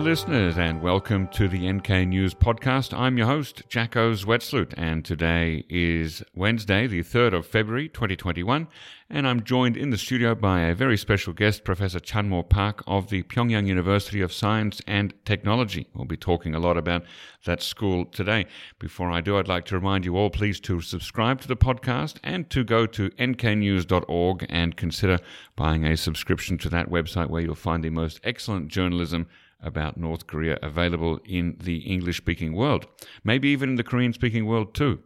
[0.00, 2.96] Listeners, and welcome to the NK News Podcast.
[2.96, 8.68] I'm your host, Jacco Zwetsloot, and today is Wednesday, the 3rd of February, 2021,
[9.10, 13.10] and I'm joined in the studio by a very special guest, Professor Chanmo Park of
[13.10, 15.88] the Pyongyang University of Science and Technology.
[15.94, 17.02] We'll be talking a lot about
[17.44, 18.46] that school today.
[18.78, 22.18] Before I do, I'd like to remind you all, please, to subscribe to the podcast
[22.22, 25.18] and to go to nknews.org and consider
[25.56, 29.26] buying a subscription to that website where you'll find the most excellent journalism
[29.62, 32.86] about North Korea available in the English speaking world,
[33.24, 35.00] maybe even in the Korean speaking world too.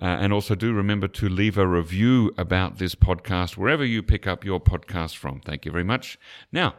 [0.00, 4.26] Uh, and also do remember to leave a review about this podcast wherever you pick
[4.26, 5.40] up your podcast from.
[5.40, 6.18] Thank you very much.
[6.50, 6.74] Now,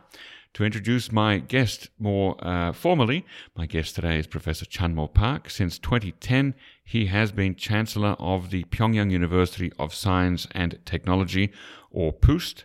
[0.55, 3.25] to introduce my guest more uh, formally,
[3.57, 5.49] my guest today is Professor Chanmo Park.
[5.49, 11.51] Since 2010, he has been Chancellor of the Pyongyang University of Science and Technology,
[11.91, 12.63] or PUST,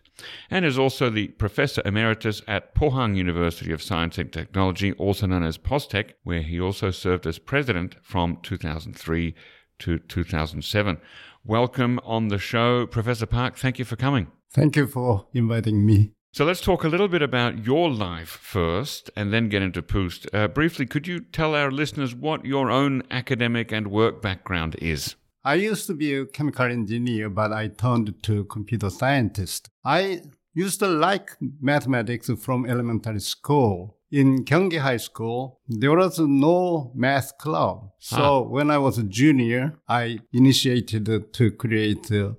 [0.48, 5.42] and is also the Professor Emeritus at Pohang University of Science and Technology, also known
[5.42, 9.34] as POSTECH, where he also served as President from 2003
[9.80, 11.00] to 2007.
[11.44, 13.56] Welcome on the show, Professor Park.
[13.56, 14.28] Thank you for coming.
[14.52, 16.12] Thank you for inviting me.
[16.32, 20.28] So let's talk a little bit about your life first and then get into PUST.
[20.32, 25.16] Uh, briefly, could you tell our listeners what your own academic and work background is?
[25.44, 29.70] I used to be a chemical engineer, but I turned to computer scientist.
[29.84, 30.20] I
[30.54, 33.96] used to like mathematics from elementary school.
[34.12, 37.90] In Gyeonggi High School, there was no math club.
[37.98, 38.40] So Ah.
[38.48, 42.36] when I was a junior, I initiated to create a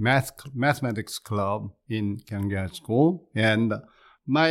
[0.00, 3.72] math mathematics club in Gyeonggi High School, and
[4.26, 4.50] my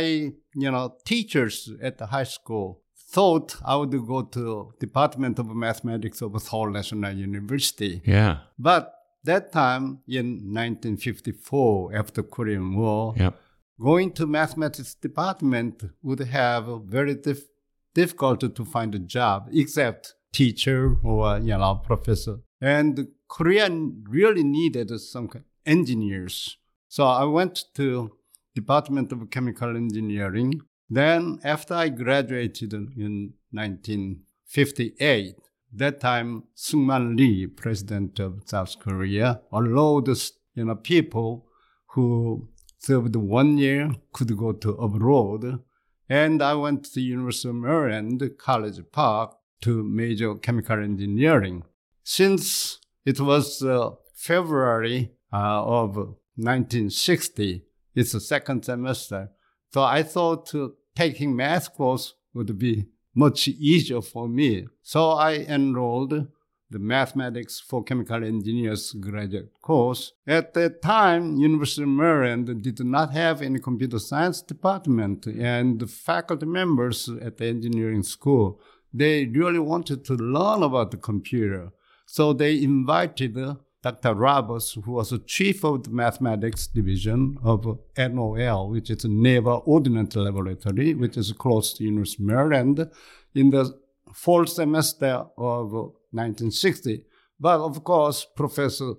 [0.54, 6.20] you know teachers at the high school thought I would go to Department of Mathematics
[6.20, 8.02] of Seoul National University.
[8.04, 8.38] Yeah.
[8.58, 8.92] But
[9.24, 13.34] that time in 1954, after Korean War, Yep.
[13.80, 17.48] going to mathematics department would have very dif-
[17.94, 23.68] difficult to find a job except teacher or you know professor and korea
[24.08, 25.28] really needed some
[25.66, 26.56] engineers
[26.88, 28.10] so i went to
[28.54, 35.36] department of chemical engineering then after i graduated in 1958
[35.72, 40.08] that time Syngman Rhee, president of South Korea, allowed
[40.54, 41.46] you know people
[41.88, 45.60] who served one year could go to abroad.
[46.08, 51.64] And I went to University of Maryland, College Park, to major chemical engineering.
[52.02, 52.78] Since
[53.08, 55.96] it was uh, February uh, of
[56.36, 57.64] 1960,
[57.94, 59.30] it's the second semester.
[59.72, 64.66] So I thought uh, taking math course would be much easier for me.
[64.82, 66.28] So I enrolled
[66.70, 70.12] the Mathematics for Chemical Engineers graduate course.
[70.26, 75.86] At that time, University of Maryland did not have any computer science department, and the
[75.86, 78.60] faculty members at the engineering school,
[78.92, 81.72] they really wanted to learn about the computer.
[82.10, 84.14] So they invited uh, Dr.
[84.14, 89.62] Roberts, who was the chief of the mathematics division of NOL, which is a Naval
[89.66, 92.90] Ordnance Laboratory, which is close to University of Maryland,
[93.34, 93.78] in the
[94.14, 95.70] fall semester of
[96.12, 97.04] 1960.
[97.38, 98.94] But of course, professor,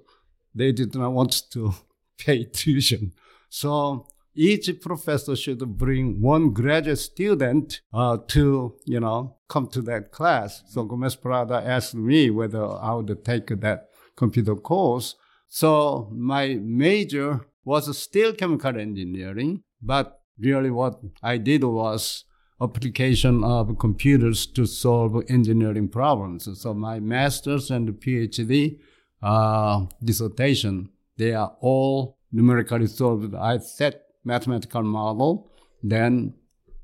[0.54, 1.74] they did not want to
[2.20, 3.14] pay tuition.
[3.50, 10.12] So each professor should bring one graduate student uh, to, you know, come to that
[10.12, 10.64] class.
[10.68, 15.16] So Gomez Prada asked me whether I would take that computer course.
[15.48, 22.26] So my major was still chemical engineering, but really what I did was
[22.62, 26.48] application of computers to solve engineering problems.
[26.62, 28.80] So my master's and PhD
[29.22, 33.34] uh, dissertation, they are all numerically solved.
[33.36, 35.50] I set mathematical model,
[35.82, 36.34] then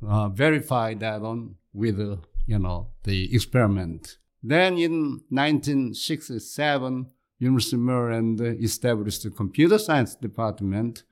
[0.07, 4.17] uh, verify that on with uh, you know the experiment.
[4.43, 7.07] Then in 1967,
[7.39, 11.03] University of Maryland established the computer science department,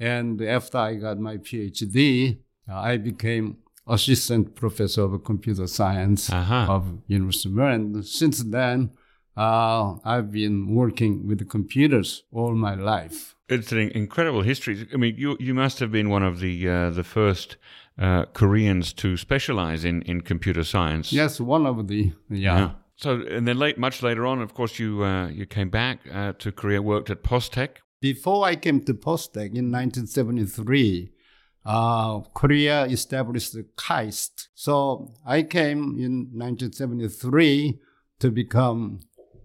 [0.00, 6.66] and after I got my PhD, I became assistant professor of computer science Aha.
[6.68, 8.04] of University of Maryland.
[8.04, 8.90] Since then,
[9.38, 13.36] uh, I've been working with the computers all my life.
[13.48, 14.86] It's an incredible history.
[14.92, 17.56] I mean, you you must have been one of the uh, the first
[17.98, 21.12] uh, Koreans to specialize in, in computer science.
[21.12, 22.72] Yes, one of the yeah.
[22.96, 26.32] So, and then late, much later on, of course, you uh, you came back uh,
[26.40, 27.76] to Korea, worked at Postech.
[28.00, 31.12] Before I came to Postech in 1973,
[31.64, 34.48] uh, Korea established the KAIST.
[34.54, 37.78] So I came in 1973
[38.18, 39.00] to become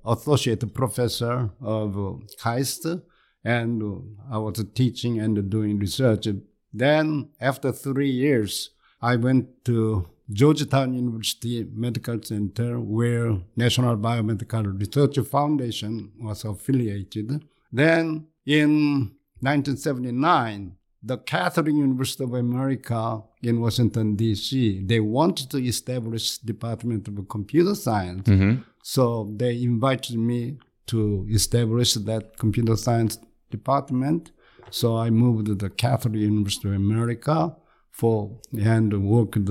[0.05, 3.01] associate professor of uh, KAIST,
[3.43, 6.27] and uh, I was teaching and doing research.
[6.73, 8.71] Then, after three years,
[9.01, 17.43] I went to Georgetown University Medical Center, where National Biomedical Research Foundation was affiliated.
[17.71, 19.11] Then in
[19.41, 27.27] 1979, the Catholic University of America in Washington, D.C., they wanted to establish Department of
[27.27, 28.29] Computer Science.
[28.29, 28.61] Mm-hmm.
[28.83, 30.57] So they invited me
[30.87, 33.17] to establish that computer science
[33.49, 34.31] department.
[34.69, 37.55] So I moved to the Catholic University of America
[37.91, 39.49] for and worked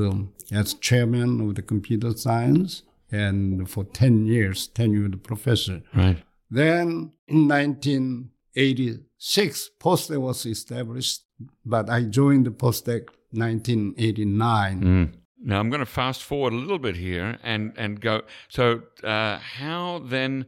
[0.50, 5.82] as chairman of the computer science and for 10 years, tenured professor.
[5.94, 6.18] Right.
[6.50, 11.22] Then in 1986, POSTECH was established,
[11.64, 15.14] but I joined the POSTECH 1989.
[15.44, 18.22] Now I'm going to fast forward a little bit here and and go.
[18.48, 20.46] So uh, how then?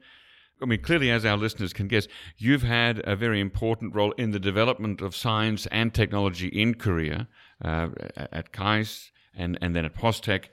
[0.62, 2.06] I mean, clearly, as our listeners can guess,
[2.38, 7.28] you've had a very important role in the development of science and technology in Korea
[7.62, 10.48] uh, at KAIST and and then at POSTECH.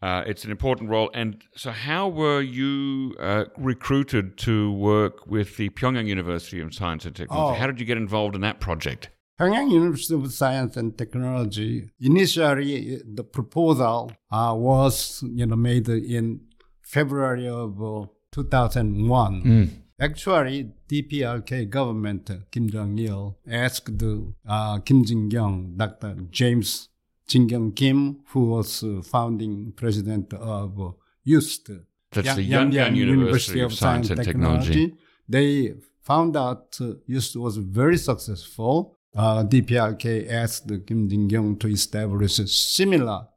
[0.00, 1.10] Uh, it's an important role.
[1.12, 7.04] And so, how were you uh, recruited to work with the Pyongyang University of Science
[7.04, 7.56] and Technology?
[7.56, 7.60] Oh.
[7.60, 9.08] How did you get involved in that project?
[9.38, 11.88] Pyongyang University of Science and Technology.
[12.00, 16.40] Initially, the proposal uh, was you know made in
[16.82, 19.70] February of uh, 2001.
[20.00, 24.00] Actually, DPRK government, Kim Jong Il, asked
[24.48, 26.14] uh, Kim Jin Kyung, Dr.
[26.30, 26.88] James
[27.26, 30.90] Jin Kyung Kim, who was uh, founding president of uh,
[31.24, 31.70] UST,
[32.12, 34.94] That's Ya- the Yanbian Yanbian University of Science and Technology.
[35.28, 38.97] They found out uh, UST was very successful.
[39.16, 43.28] Uh, DPRK asked Kim Jin Kyung to establish a similar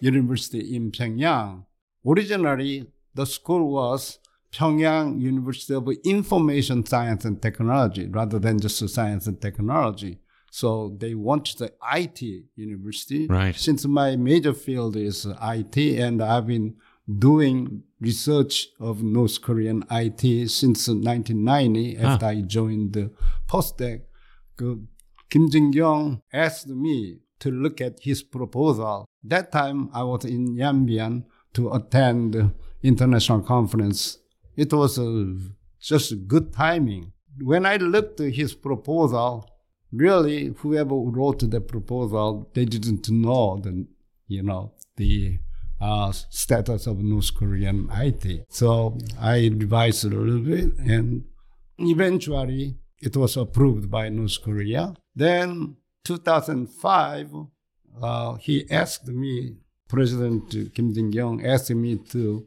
[0.00, 1.64] university in Pyongyang.
[2.06, 4.18] Originally, the school was
[4.52, 10.18] Pyongyang University of Information Science and Technology rather than just science and technology.
[10.50, 12.22] So they wanted the IT
[12.54, 13.26] university.
[13.26, 13.56] Right.
[13.56, 16.76] Since my major field is IT and I've been
[17.18, 23.10] doing research of North Korean IT since 1990 after I joined the
[23.48, 24.02] POSTECH.
[25.34, 29.04] 그 Kim Jin-kyung asked me to look at his proposal.
[29.24, 32.52] That time I was in Yanbian to attend
[32.84, 34.18] international conference.
[34.56, 35.34] It was uh,
[35.80, 37.12] just good timing.
[37.42, 39.50] When I looked at his proposal,
[39.92, 43.88] really whoever wrote the proposal, they didn't know the,
[44.28, 45.40] you know, the
[45.80, 48.44] uh, status of North Korean IT.
[48.50, 51.24] So I revised a little bit and
[51.78, 54.94] eventually it was approved by North Korea.
[55.14, 57.30] Then 2005,
[58.02, 59.56] uh, he asked me,
[59.88, 62.46] President Kim Jin-kyung asked me to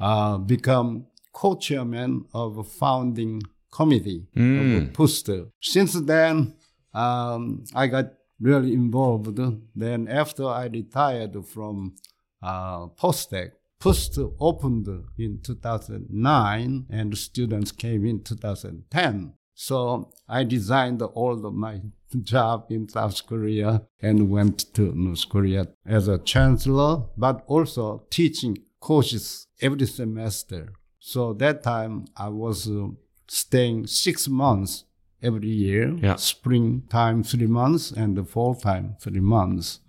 [0.00, 5.30] uh, become co-chairman of a founding committee of PUST.
[5.60, 6.54] Since then,
[6.94, 9.38] um, I got really involved.
[9.74, 11.96] Then after I retired from
[12.42, 19.34] uh, POSTECH, PUST opened in 2009 and students came in 2010.
[19.54, 21.80] So I resigned all of my
[22.16, 28.58] job in South Korea and went to North Korea as a chancellor, but also teaching
[28.80, 30.72] courses every semester.
[30.98, 32.88] So that time I was uh,
[33.26, 34.84] staying six months
[35.22, 36.16] every year, Yeah.
[36.16, 39.80] springtime three months and the fall time three months.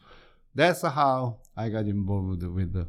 [0.55, 2.87] That's how I got involved with the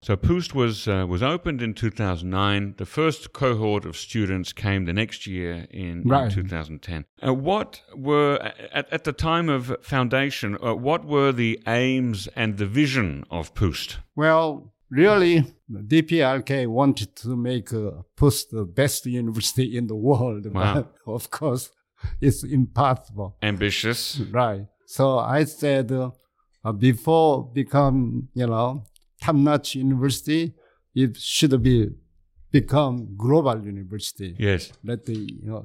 [0.00, 2.74] So PUST was uh, was opened in 2009.
[2.78, 7.04] The first cohort of students came the next year in, in 2010.
[7.26, 8.38] Uh, what were
[8.72, 10.56] at, at the time of foundation?
[10.62, 13.98] Uh, what were the aims and the vision of PUST?
[14.14, 20.74] Well, really, DPRK wanted to make uh, PUST the best university in the world, Wow.
[20.74, 21.70] but of course,
[22.20, 23.36] it's impossible.
[23.42, 24.20] Ambitious.
[24.30, 24.66] Right.
[24.86, 26.10] So I said, uh,
[26.72, 28.84] before become, you know,
[29.20, 30.54] top-notch university,
[30.94, 31.88] it should be
[32.50, 34.34] become global university.
[34.38, 34.72] Yes.
[34.84, 35.64] Let the you know,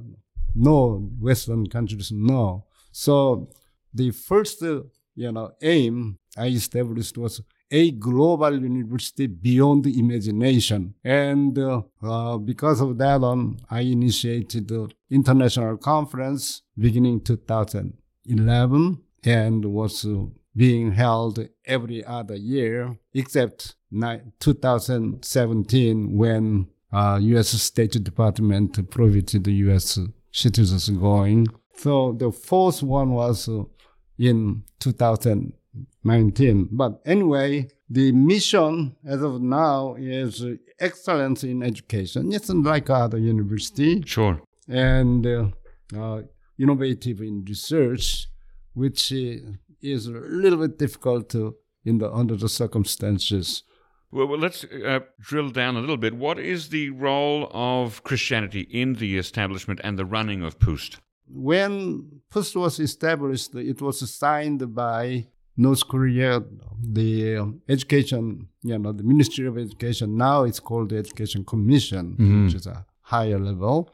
[0.55, 2.65] no Western countries know.
[2.91, 3.49] So
[3.93, 7.41] the first, you know, aim I established was
[7.71, 10.93] a global university beyond imagination.
[11.03, 19.65] And uh, uh, because of that, um, I initiated the international conference beginning 2011 and
[19.65, 23.75] was uh, being held every other year except
[24.39, 27.49] 2017 when uh, U.S.
[27.49, 29.99] State Department prohibited U.S.
[30.31, 31.47] citizens going.
[31.77, 33.63] So the fourth one was uh,
[34.19, 36.69] in 2019.
[36.71, 40.43] But anyway, the mission as of now is
[40.79, 42.31] excellence in education.
[42.31, 44.39] It's like other university Sure.
[44.67, 45.47] and uh,
[45.97, 46.21] uh,
[46.59, 48.27] innovative in research,
[48.73, 49.37] which uh,
[49.83, 53.63] is a little bit difficult to in the under the circumstances.
[54.11, 56.13] Well, well let's uh, drill down a little bit.
[56.15, 60.99] What is the role of Christianity in the establishment and the running of PUST?
[61.27, 66.43] When PUST was established, it was signed by North Korea,
[66.81, 70.17] the um, education, you know, the Ministry of Education.
[70.17, 72.45] Now it's called the Education Commission, Mhm.
[72.45, 73.89] which is a higher level.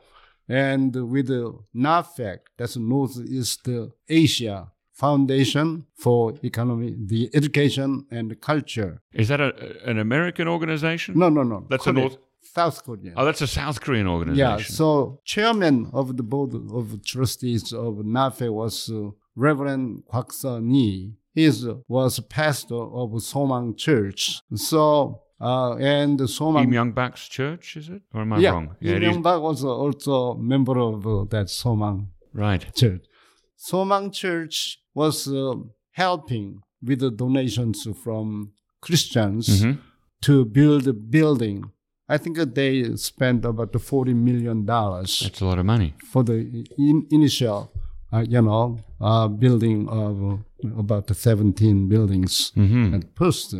[0.47, 3.67] And with the NAFEC, that's Northeast
[4.07, 9.01] Asia Foundation for Economy, the Education and Culture.
[9.13, 9.49] Is that a,
[9.91, 11.17] an American organization?
[11.17, 11.65] No, no, no.
[11.69, 13.13] That's a North- South Korean.
[13.15, 14.59] Oh, that's a South Korean organization.
[14.59, 21.13] Yeah, so chairman of the board of trustees of NAFE was uh, Reverend Kwak Sun-hee.
[21.35, 21.49] He
[21.87, 24.41] was pastor of Somang Church.
[24.55, 28.01] So, uh, and Im Somang, Myung-bak's church, is it?
[28.13, 28.75] Or am I yeah, wrong?
[28.81, 29.15] Im it is.
[29.15, 32.63] Myung-bak was also member of uh, that Somang Right.
[32.75, 33.05] Church.
[33.59, 35.55] Somang Church was uh,
[35.91, 39.73] helping with the donations from Christians hmm
[40.21, 41.63] to build a building.
[42.09, 45.93] I think they spent about $40 million That's a lot of money.
[46.11, 47.71] for the in, initial,
[48.11, 53.55] uh, you know, uh, building of uh, about 17 buildings hmm at PUST.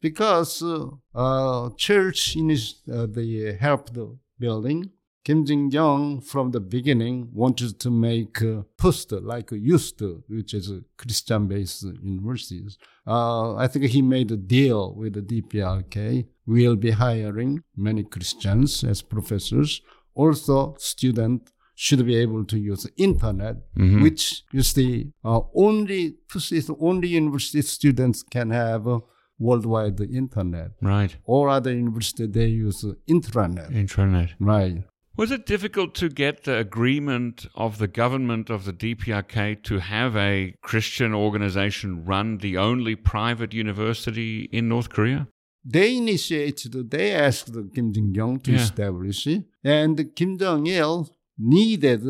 [0.00, 4.90] Because uh, uh, church init- uh, they helped the building.
[5.24, 10.82] Kim Jin-young from the beginning wanted to make uh, PUST like YUST, which is a
[10.98, 12.76] Christian-based universities.
[13.06, 16.26] Uh, I think he made a deal with the DPRK.
[16.46, 19.80] We'll be hiring many Christians as professors.
[20.14, 24.02] Also, students should be able to use internet, Mhm.
[24.02, 26.16] which is the uh, only
[26.52, 29.00] is only university students can have a
[29.38, 30.70] worldwide internet.
[30.80, 31.16] Right.
[31.24, 33.70] All other universities they use intranet.
[33.72, 34.30] Intranet.
[34.38, 34.84] Right.
[35.16, 40.16] Was it difficult to get the agreement of the government of the DPRK to have
[40.16, 45.28] a Christian organization run the only private university in North Korea?
[45.64, 48.58] They initiated, they asked Kim Jong-un to Yeah.
[48.58, 49.44] establish it.
[49.62, 52.02] And Kim Jong-il needed,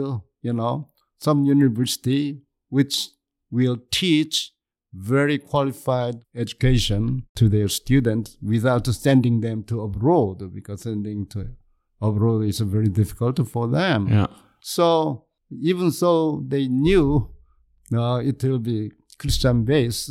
[0.43, 0.89] you know,
[1.21, 3.11] some university which
[3.51, 4.53] will teach
[4.95, 11.49] very qualified education to their students without sending them to abroad because sending to
[12.09, 14.09] abroad is very difficult for them.
[14.09, 14.27] Yeah.
[14.61, 17.31] So even though they knew
[17.93, 20.11] uh, it will be Christian based,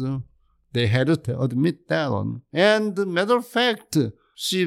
[0.74, 2.42] they had to admit that one.
[2.52, 3.98] And matter of fact,
[4.36, 4.62] she,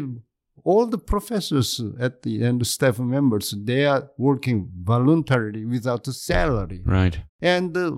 [0.65, 6.83] all the professors at the end, staff members, they are working voluntarily without a salary.
[6.85, 7.19] Right.
[7.41, 7.93] And uh,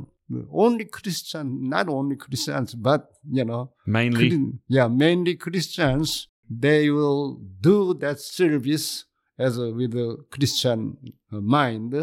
[0.53, 4.53] only Christian, not only Christians, but you know, Mainly.
[4.69, 9.05] Yeah, mainly Christians, they will do that service
[9.39, 10.97] as a, with a Christian
[11.33, 11.95] uh, mind.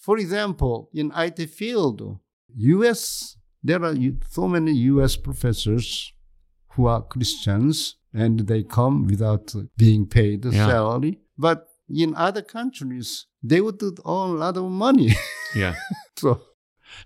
[0.00, 2.18] For example, in IT field,
[2.56, 3.36] U.S.
[3.62, 3.94] there are
[4.30, 5.16] so many U.S.
[5.16, 6.12] professors
[6.72, 10.66] who are Christians and they come without being paid Yeah.
[10.66, 11.20] salary.
[11.38, 15.14] But in other countries, they would earn a lot of money.
[15.54, 15.74] Yeah.
[16.16, 16.40] so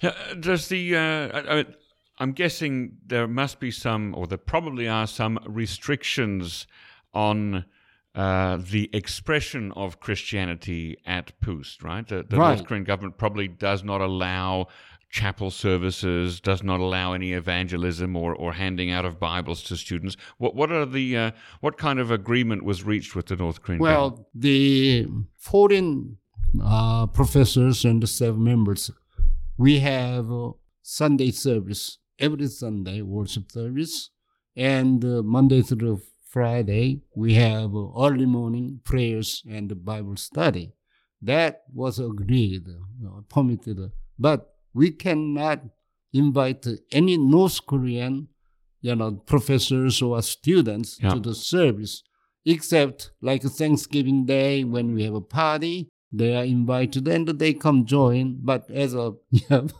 [0.02, 1.64] Uh, Does the uh, I, I,
[2.18, 6.66] I'm guessing there must be some, or there probably are some restrictions
[7.12, 7.64] on
[8.16, 12.06] uh, the expression of Christianity at PUST, right?
[12.08, 12.56] The, the Right.
[12.56, 14.68] North Korean government probably does not allow
[15.10, 20.16] chapel services, does not allow any evangelism or, or handing out of Bibles to students.
[20.38, 21.30] What what are the uh,
[21.60, 24.16] what kind of agreement was reached with the North Korean government?
[24.18, 25.06] Well, the
[25.36, 26.16] foreign
[26.62, 28.90] uh, professors and the staff members,
[29.58, 30.26] we have
[30.82, 34.10] Sunday service every Sunday, worship service,
[34.56, 36.00] and uh, Monday through
[36.40, 40.74] Friday we have early morning prayers and Bible study.
[41.22, 43.78] That was agreed, uh, permitted,
[44.18, 44.40] but
[44.74, 45.62] we cannot
[46.12, 48.28] invite any North Korean,
[48.82, 51.14] you know, professors or students Yeah.
[51.14, 52.02] to the service
[52.44, 57.86] except like Thanksgiving Day when we have a party, they are invited and they come
[57.86, 58.40] join.
[58.42, 59.72] But as a you have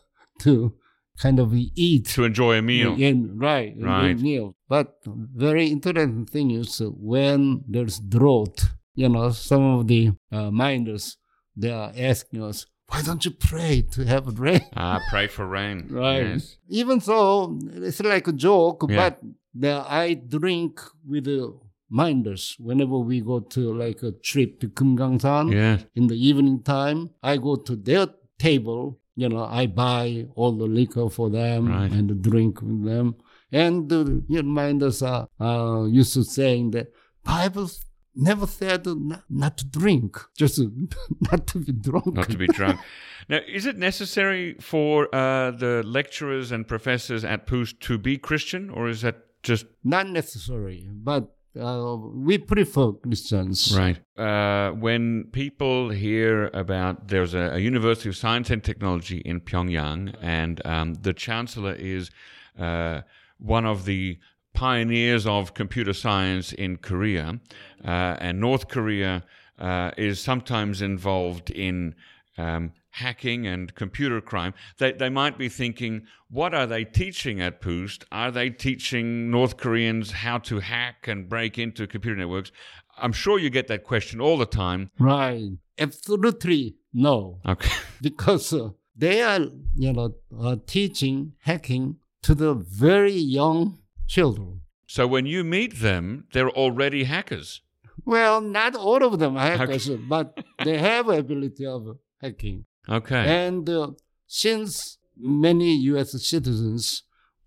[0.45, 0.73] to
[1.21, 2.95] kind of eat, to enjoy a meal.
[2.99, 4.19] Yeah, right, a Right.
[4.19, 4.55] meal.
[4.69, 11.17] But very interesting thing is when there's drought, you know, some of the uh, minders
[11.57, 14.61] they are asking us, why don't you pray to have rain?
[14.77, 15.87] Ah, pray for rain.
[15.91, 16.27] Right.
[16.27, 16.59] Yes.
[16.69, 18.97] Even so, it's like a joke, Yeah.
[19.11, 19.21] but
[19.55, 21.59] the, I drink with the
[21.89, 25.79] minders whenever we go to like a trip to Kumgangsan Yeah.
[25.95, 27.11] in the evening time.
[27.23, 28.07] I go to their
[28.39, 31.91] table, you know, I buy all the liquor for them Right.
[31.91, 33.17] and drink with them.
[33.51, 36.89] And the you know, minders are uh, used to saying that
[37.25, 37.71] Bible
[38.15, 40.61] never said not, not to drink, just
[41.31, 42.15] not to be drunk.
[42.15, 42.81] Not to be drunk.
[43.29, 48.71] now, is it necessary for uh, the lecturers and professors at PUST to be Christian,
[48.71, 53.77] or is that just not necessary, but uh, we prefer Christians.
[53.77, 53.99] Right.
[54.17, 60.15] Uh, when people hear about there's a, a, University of Science and Technology in Pyongyang,
[60.21, 62.11] and um, the chancellor is
[62.59, 63.03] uh,
[63.39, 64.19] one of the
[64.55, 67.41] pioneers of computer science in Korea,
[67.85, 69.25] uh, and North Korea
[69.59, 71.95] uh, is sometimes involved in
[72.39, 77.61] um, hacking and computer crime, they, they might be thinking, what are they teaching at
[77.61, 78.05] PUST?
[78.11, 82.53] Are they teaching North Koreans how to hack and break into computer networks?
[82.97, 84.91] I'm sure you get that question all the time.
[84.99, 85.51] Right.
[85.79, 87.41] Absolutely no.
[87.47, 87.71] Okay.
[88.01, 89.41] because uh, they are,
[89.75, 94.63] you know, uh, teaching hacking to the very young children.
[94.87, 97.61] So when you meet them, they're already hackers.
[98.07, 100.03] Well, not all of them are hackers, okay.
[100.09, 102.65] but they have ability of hacking.
[102.89, 103.47] Okay.
[103.47, 103.91] And uh,
[104.27, 106.11] since many U.S.
[106.25, 107.03] citizens,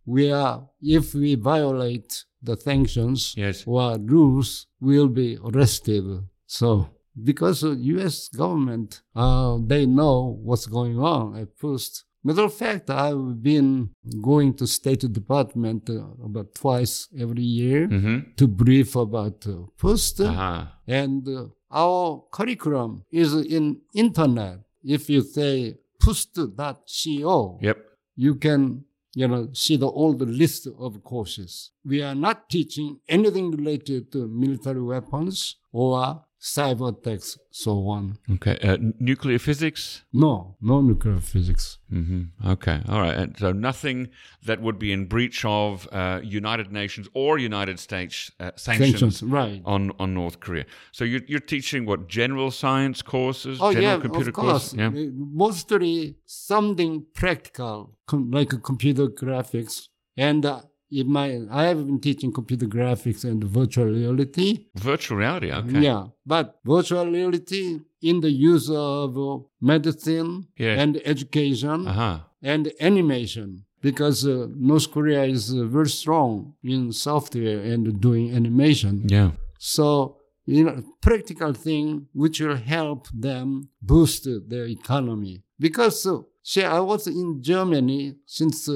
[0.06, 3.64] we are, if we violate the sanctions yes.
[3.66, 6.04] or rules, will be arrested.
[6.46, 6.90] So
[7.24, 8.28] because the U.S.
[8.30, 12.06] government, uh, they know what's going on at first.
[12.24, 13.92] Matter of fact, I've been
[14.22, 18.32] going to State Department uh, about twice every year mm-hmm.
[18.36, 20.22] to brief about uh, PUST.
[20.22, 20.66] Uh-huh.
[20.86, 27.78] And uh, our curriculum is in internet if you say pust.co, yep.
[28.16, 31.72] you can you know see the old list of courses.
[31.86, 38.18] We are not teaching anything related to military weapons or cyber attacks, so on.
[38.36, 38.58] Okay.
[38.64, 40.04] Uh, nuclear physics?
[40.14, 41.80] No, no nuclear physics.
[41.92, 42.50] Mm-hmm.
[42.50, 42.82] Okay.
[42.88, 43.14] All right.
[43.14, 44.10] And so nothing
[44.46, 49.24] that would be in breach of uh, United Nations or United States uh, sanctions, sanctions,
[49.24, 49.62] right.
[49.66, 50.66] on, on North Korea.
[50.92, 53.60] So you're, you're teaching what, general science courses?
[53.62, 54.74] Oh, general yeah, computer of course.
[54.74, 54.74] Courses?
[54.76, 54.88] Yeah.
[54.88, 59.90] Uh, mostly something practical, com- like computer graphics.
[60.16, 64.68] And uh, in my I have been teaching computer graphics and virtual reality.
[64.76, 65.80] Virtual reality, okay.
[65.80, 70.80] Yeah, but virtual reality in the use of medicine yes.
[70.80, 72.20] and education uh-huh.
[72.42, 79.06] and animation because uh, North Korea is uh, very strong in software and doing animation.
[79.08, 79.32] Yeah.
[79.58, 85.44] So you know, practical thing which will help them boost their economy.
[85.60, 88.68] Because, uh, see, I was in Germany since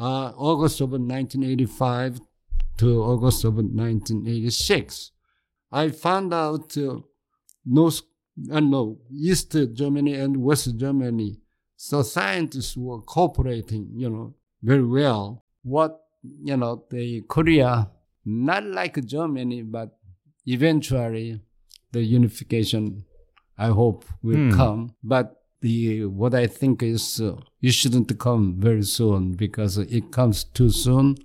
[0.00, 2.20] uh, August of 1985
[2.78, 5.12] to August of 1986.
[5.72, 6.96] I found out uh,
[7.64, 8.02] North,
[8.50, 11.38] uh, no, East Germany and West Germany,
[11.76, 15.44] so scientists were cooperating, you know, very well.
[15.62, 17.90] What, you know, the Korea,
[18.24, 19.96] not like Germany, but
[20.46, 21.40] eventually
[21.92, 23.04] the unification,
[23.58, 24.56] I hope, will Hmm.
[24.56, 24.94] come.
[25.02, 30.44] But the what I think is uh, it shouldn't come very soon because it comes
[30.44, 31.16] too soon.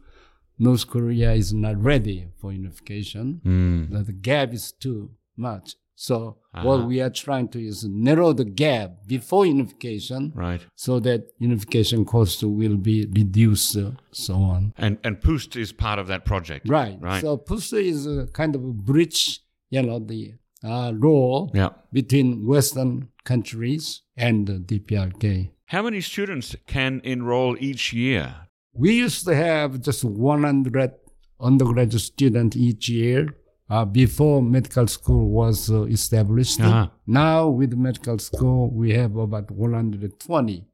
[0.58, 3.41] North Korea is not ready for unification.
[3.45, 4.06] Mm.
[4.06, 5.76] The, gap is too much.
[5.95, 6.67] So Uh-huh.
[6.67, 10.62] what we are trying to is narrow the gap before unification, Right.
[10.76, 14.74] so that unification cost will be reduced, uh, so on.
[14.78, 16.69] And and PUST is part of that project.
[16.69, 16.98] Right.
[17.02, 17.21] Right.
[17.21, 21.69] So PUST is a kind of a bridge, you know, the uh, role yeah.
[21.91, 25.51] between Western countries and the DPRK.
[25.67, 28.36] How many students can enroll each year?
[28.73, 30.91] We used to have just 100
[31.39, 33.36] undergraduate students each year
[33.69, 36.62] uh, before medical school was uh, established.
[36.62, 36.88] Uh-huh.
[37.08, 40.67] Now, with medical school, we have about 120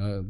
[0.00, 0.22] uh,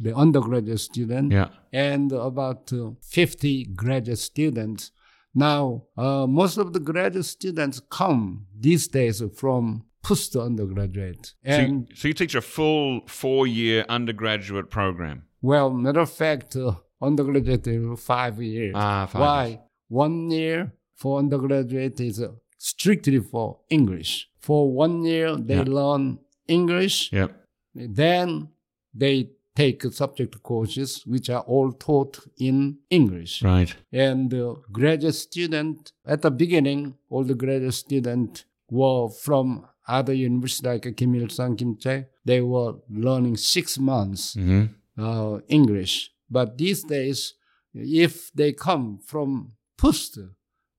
[0.00, 1.48] the undergraduate students Yeah.
[1.72, 4.90] and about uh, 50 graduate students.
[5.34, 11.34] Now, uh, most of the graduate students come these days from PUST undergraduate.
[11.46, 15.22] So you, so you teach a full four year undergraduate program.
[15.40, 18.74] Well, matter of fact, uh, undergraduate is five years.
[18.76, 19.46] Ah, five Why?
[19.46, 19.58] years.
[19.88, 24.28] One year for undergraduate is uh, strictly for English.
[24.40, 25.64] For one year, they Yeah.
[25.66, 27.12] learn English.
[27.12, 27.30] Yep.
[27.74, 28.48] Then
[28.94, 33.42] they take subject courses, which are all taught in English.
[33.42, 33.74] Right.
[33.92, 40.64] And the graduate student, at the beginning, all the graduate students were from other universities
[40.64, 42.06] like Kim Il-sung, Kim Chaek.
[42.24, 44.64] They were learning six months hmm
[44.98, 46.10] uh, English.
[46.30, 47.34] But these days,
[47.74, 50.18] if they come from PUST,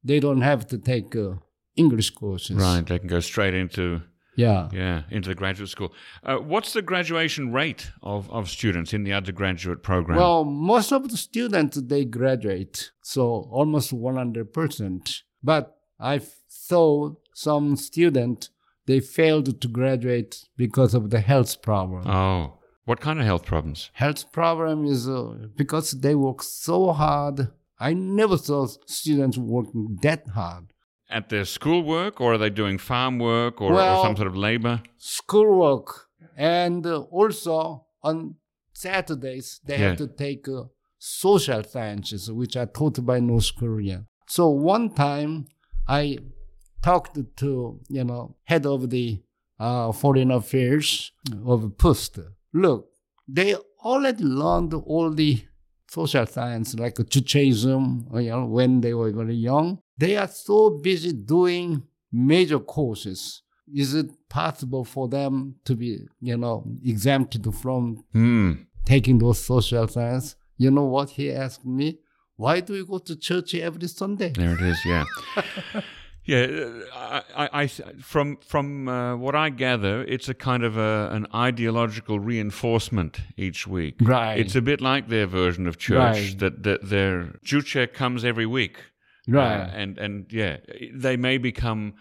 [0.03, 1.35] they don't have to take uh,
[1.75, 2.57] English courses.
[2.57, 2.85] Right.
[2.85, 4.01] They can go straight into
[4.35, 4.69] Yeah.
[4.71, 5.93] yeah into the graduate school.
[6.23, 10.17] Uh, what's the graduation rate of, of students in the undergraduate program?
[10.17, 15.21] Well, most of the students they graduate, so almost 100%.
[15.43, 18.49] But I so some student
[18.85, 22.07] they failed to graduate because of the health problem.
[22.07, 23.89] Oh, what kind of health problems?
[23.93, 27.47] Health problem is uh, because they work so hard.
[27.79, 30.65] I never saw students working that hard.
[31.09, 34.35] At their schoolwork, or are they doing farm work or, Well- or some sort of
[34.35, 34.81] labor?
[34.97, 38.35] Schoolwork and uh, also on
[38.73, 39.89] Saturdays they Yeah.
[39.89, 40.63] have to take uh,
[40.97, 44.05] social sciences, which are taught by North Korea.
[44.27, 45.45] So one time
[45.87, 46.17] I
[46.83, 49.21] talked to you know head of the
[49.59, 51.11] uh, foreign affairs
[51.45, 52.19] of PUST.
[52.53, 52.89] Look,
[53.27, 55.41] they already learned all the
[55.89, 59.79] social science like Judaism, you know, when they were very young.
[59.97, 63.41] They are so busy doing major courses.
[63.73, 68.51] Is it possible for them to be, you know, exempted from Hmm.
[68.85, 70.35] taking those social science?
[70.57, 71.99] You know what he asked me?
[72.35, 74.31] Why do you go to church every Sunday?
[74.35, 74.79] There it is.
[74.85, 75.05] Yeah.
[76.25, 76.45] Yeah,
[76.95, 81.09] uh, I, I, I, from from uh, what I gather, it's a kind of a,
[81.11, 83.95] an ideological reinforcement each week.
[84.01, 84.39] Right.
[84.39, 86.39] It's a bit like their version of church Right.
[86.39, 88.77] that, that their Juche comes every week.
[89.27, 89.61] Right.
[89.61, 90.57] Uh, and and yeah,
[90.93, 91.93] they may become.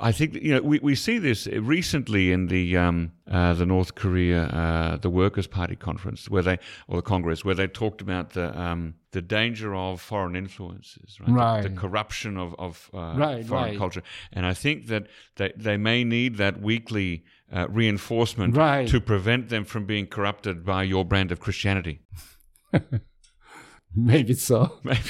[0.00, 3.94] I think you know we, we see this recently in the um, uh, the North
[3.94, 8.30] Korea uh, the Workers' Party conference where they or the Congress where they talked about
[8.30, 11.26] the um, the danger of foreign influences, right?
[11.28, 11.62] The- Right.
[11.62, 13.78] The, corruption of of uh, Right, foreign right.
[13.78, 18.88] culture, and I think that they they may need that weekly uh, reinforcement Right.
[18.88, 22.00] to prevent them from being corrupted by your brand of Christianity.
[23.94, 24.78] Maybe so.
[24.84, 25.00] Maybe.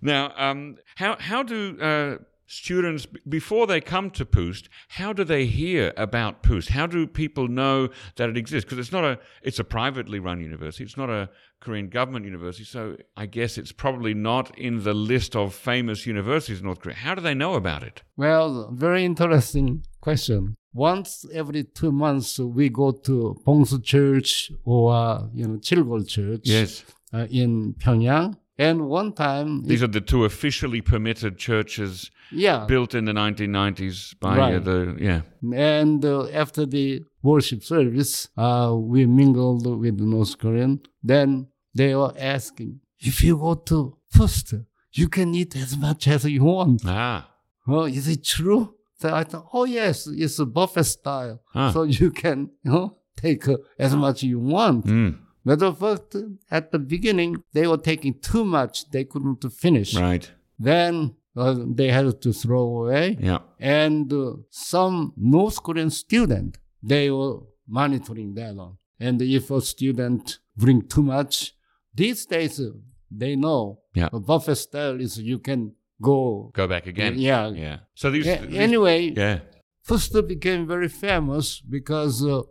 [0.00, 2.18] Now, um, how how do uh,
[2.52, 4.68] students before they come to PUST?
[4.88, 6.68] How do they hear about PUST?
[6.70, 8.64] How do people know that it exists?
[8.64, 10.84] Because it's not a it's a privately run university.
[10.84, 12.64] It's not a Korean government university.
[12.64, 16.96] So I guess it's probably not in the list of famous universities in North Korea.
[16.96, 18.02] How do they know about it?
[18.16, 20.56] Well, very interesting question.
[20.74, 26.42] Once every two months, we go to Bongsu Church or uh, you know Chilgol Church
[26.44, 28.36] Yes, uh, in Pyongyang.
[28.58, 34.14] And one time, these are the two officially permitted churches yeah, built in the 1990s
[34.20, 35.20] by uh, the yeah.
[35.54, 40.80] and uh, after the worship service, uh, we mingled with the North Korean.
[41.02, 44.54] Then they were asking, if you go to first,
[44.92, 46.82] you can eat as much as you want.
[46.86, 47.28] Ah,
[47.66, 48.74] Oh, is it true?
[49.00, 51.40] So I thought, oh yes, it's a buffet style.
[51.54, 51.70] Ah.
[51.72, 54.86] So you can, you know, take uh, as much you want.
[54.86, 56.14] mm, Matter of fact,
[56.50, 58.90] at the beginning, they were taking too much.
[58.90, 59.94] They couldn't finish.
[59.96, 60.30] right.
[60.58, 63.16] Then uh, they had to throw away.
[63.20, 63.38] Yeah.
[63.58, 68.76] And uh, some North Korean student, they were monitoring that one.
[69.00, 71.54] And if a student bring too much,
[71.94, 72.70] these days uh,
[73.10, 74.08] they know Yeah.
[74.12, 76.50] a buffet style is you can go.
[76.54, 77.14] Go back again.
[77.18, 77.48] Yeah.
[77.50, 77.78] Yeah.
[77.94, 78.26] So these.
[78.26, 79.40] A- these- anyway, yeah.
[79.88, 82.42] Fuster became very famous because uh,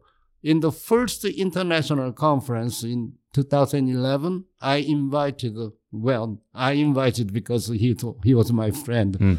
[0.44, 7.96] in the first international conference in 2011, I invited, uh, well, I invited because he,
[8.24, 9.34] he was my friend, Hmm.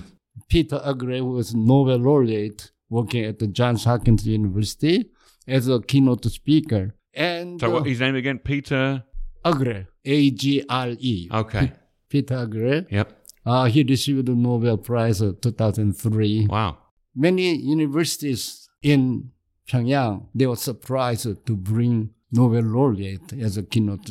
[0.49, 5.11] Peter Agre, who was Nobel laureate working at the Johns Hopkins University
[5.47, 6.95] as a keynote speaker.
[7.15, 8.39] And So uh, what, his name again?
[8.39, 9.05] Peter.
[9.45, 11.73] Agre, A-G-R-E, Okay.
[12.09, 13.27] Peter Agre, Yep.
[13.45, 16.47] uh, he received the Nobel Prize in 2003.
[16.49, 16.79] Wow.
[17.15, 19.31] many universities in
[19.69, 24.11] Pyongyang, they were surprised to bring Nobel laureate as a keynote.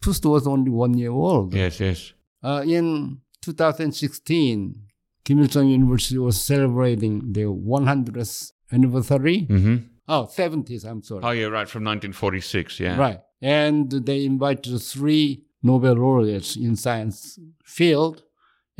[0.00, 1.54] Pust was only one year old.
[1.54, 1.80] Yes.
[1.80, 2.12] Yes.
[2.42, 4.74] Uh, in 2016,
[5.24, 9.46] Kim Il-sung University was celebrating their 100th anniversary.
[9.48, 9.76] Mm-hmm.
[10.08, 11.20] Oh, 70th, I'm sorry.
[11.22, 11.46] Oh yeah.
[11.46, 11.68] Right.
[11.68, 12.80] From 1946.
[12.80, 12.96] Yeah.
[12.96, 13.20] Right.
[13.40, 18.24] And they invited three Nobel laureates in science field.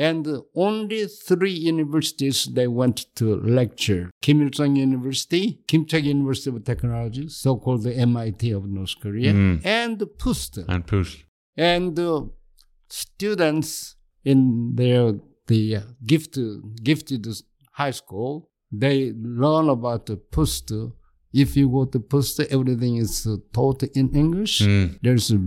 [0.08, 0.22] And
[0.66, 3.24] only three universities they went to
[3.60, 4.04] lecture.
[4.24, 9.56] Kim Il-sung University, Kim Chaek University of Technology, so-called the MIT of North Korea, Mm.
[9.82, 10.52] and PUST.
[10.74, 11.16] And PUST.
[11.74, 12.22] And uh,
[12.88, 15.14] students in their
[15.46, 17.26] the uh, gifted gifted
[17.72, 18.32] high school,
[18.72, 20.72] they learn about the PUST.
[21.32, 24.60] If you go to PUST, everything is uh, taught in English.
[24.62, 24.98] Mm.
[25.02, 25.38] There's a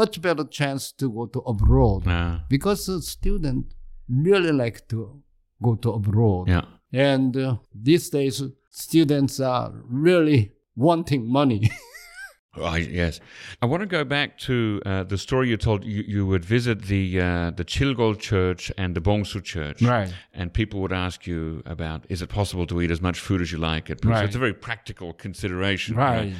[0.00, 2.44] much better chance to go to abroad Ah.
[2.48, 3.64] because the student
[4.12, 5.22] really like to
[5.62, 6.48] go to abroad.
[6.48, 6.64] Yeah.
[6.92, 11.70] And uh, these days, students are really wanting money.
[12.54, 13.18] Oh, yes.
[13.62, 15.84] I want to go back to uh, the story you told.
[15.84, 20.12] You, you would visit the uh, the Chilgol Church and the Bongsu Church, Right.
[20.34, 23.52] And people would ask you about: Is it possible to eat as much food as
[23.52, 24.04] you like at?
[24.04, 24.26] Right.
[24.26, 26.34] It's a very practical consideration, Right.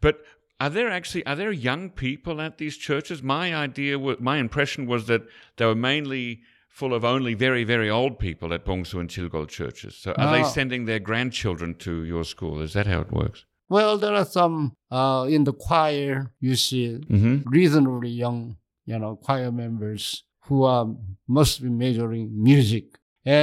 [0.00, 0.24] But
[0.58, 3.22] are there actually are there young people at these churches?
[3.22, 5.20] My idea, wa- my impression was that
[5.58, 6.40] they were mainly
[6.78, 9.92] full of only very, very old people at Bongsu and Chilgol churches.
[10.02, 10.52] So are they Ah.
[10.58, 12.56] sending their grandchildren to your school?
[12.66, 13.44] Is that how it works?
[13.68, 14.56] Well, there are some
[14.98, 16.14] uh, in the choir.
[16.40, 17.36] You see, Mm-hmm.
[17.58, 18.56] reasonably young,
[18.90, 20.86] you know, choir members who are
[21.26, 22.86] must be majoring music,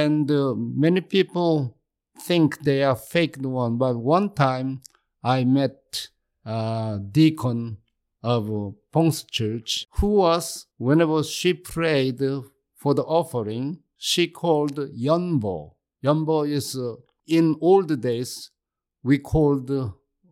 [0.02, 0.54] and uh,
[0.86, 1.52] many people
[2.28, 3.76] think they are fake one.
[3.84, 4.68] But one time,
[5.22, 5.78] I met
[6.44, 7.76] a deacon
[8.22, 12.18] of uh, Bongsu church who was whenever she prayed
[12.86, 15.72] for the offering, she called Yonbo.
[16.04, 16.94] Yonbo is uh,
[17.26, 18.52] in old days
[19.02, 19.68] we called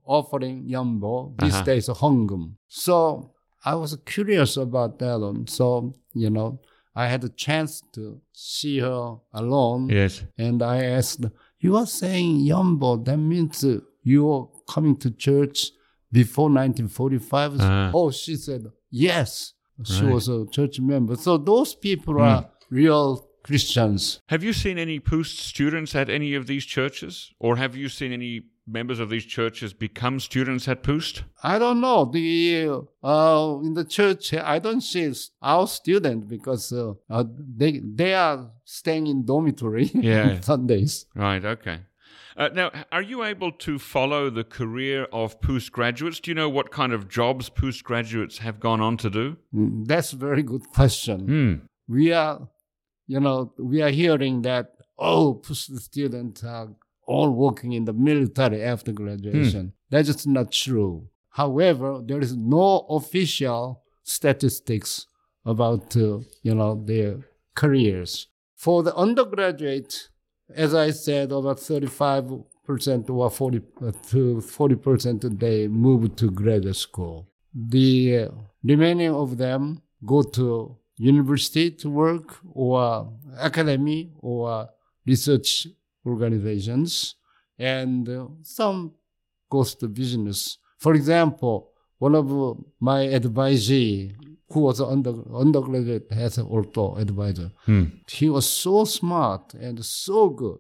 [0.07, 1.35] offering Yonbo.
[1.41, 1.65] These Uh-huh.
[1.65, 2.45] days Hongum.
[2.69, 3.33] So
[3.65, 5.49] I was curious about that one.
[5.49, 6.61] So you know,
[6.95, 9.89] I had a chance to see her alone.
[9.89, 10.23] Yes.
[10.39, 11.25] And I asked,
[11.59, 15.73] You are saying Yombo, that means uh, you are coming to church
[16.13, 17.57] before 1945?
[17.59, 17.91] Ah.
[17.93, 19.55] Oh, she said, Yes.
[19.83, 20.03] She Right.
[20.05, 20.11] Hmm.
[20.13, 21.17] was a church member.
[21.17, 24.21] So those people are real Christians.
[24.29, 27.33] Have you seen any PUST students at any of these churches?
[27.39, 31.25] Or have you seen any members of these churches become students at PUST?
[31.43, 32.07] I don't know.
[32.07, 32.71] The
[33.03, 37.25] uh, in the church, I don't see our student because uh, uh,
[37.57, 40.31] they they are staying in dormitory Yeah.
[40.37, 41.05] on Sundays.
[41.15, 41.81] Right, okay.
[42.37, 46.19] Uh, now, are you able to follow the career of PUST graduates?
[46.21, 49.37] Do you know what kind of jobs PUST graduates have gone on to do?
[49.55, 51.21] Mm, That's a very good question.
[51.27, 51.55] Hmm.
[51.87, 52.49] we are,
[53.07, 56.69] you know, we are hearing that oh, PUST students are
[57.07, 59.73] all working in the military after graduation.
[59.91, 61.09] That's just not true.
[61.31, 65.07] However, there is no official statistics
[65.45, 67.19] about uh, you know their
[67.55, 68.29] careers.
[68.57, 70.09] For the undergraduate,
[70.55, 72.31] as I said, about thirty-five
[72.65, 77.29] percent or forty uh, to forty percent they move to graduate school.
[77.55, 78.29] The uh,
[78.63, 84.69] remaining of them go to university to work or academy or
[85.07, 85.67] research
[86.07, 87.17] organizations
[87.59, 88.93] and uh, some
[89.51, 90.59] goes to business.
[90.79, 94.15] For example, one of my advisee
[94.55, 97.85] who was an under, undergraduate as an ortho advisor, Hmm.
[98.09, 100.59] he was so smart and so good.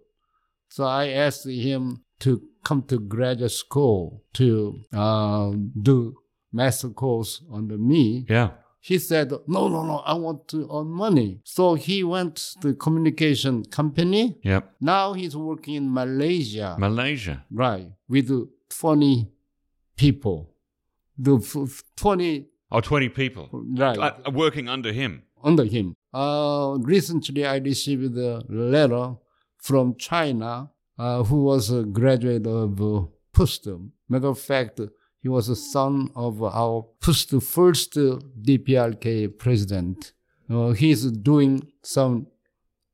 [0.68, 6.16] So I asked him to come to graduate school to uh, do
[6.52, 8.26] master course under me.
[8.28, 8.50] Yeah.
[8.80, 11.40] He said, no, no, no, I want to earn money.
[11.44, 14.36] So he went to communication company.
[14.42, 14.62] Yep.
[14.80, 17.44] Now he's working in Malaysia, Malaysia.
[17.50, 18.28] right, with
[18.68, 19.30] 20
[19.96, 20.50] people.
[21.16, 23.48] The f- 20, Oh, 20 people.
[23.78, 25.22] right, Uh, working under him.
[25.42, 25.94] under him.
[26.12, 29.16] Uh, recently, I received a letter
[29.58, 33.68] from China, uh, who was a graduate of uh, PUST.
[34.08, 34.80] Matter of fact,
[35.22, 40.12] he was a son of our PUST first uh, DPRK president.
[40.50, 42.26] Uh, he's doing some